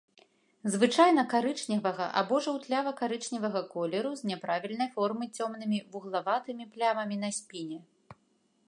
Звычайна 0.75 1.21
карычневага 1.33 2.07
або 2.21 2.39
жаўтлява-карычневага 2.45 3.61
колеру 3.75 4.11
з 4.23 4.31
няправільнай 4.31 4.89
формы 4.97 5.25
цёмнымі 5.37 5.77
вуглаватымі 5.95 6.63
плямамі 6.75 7.15
на 7.29 7.33
спіне. 7.43 7.77